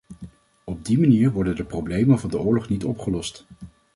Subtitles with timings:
[0.63, 3.45] Op die manier worden de problemen van de oorlog niet opgelost.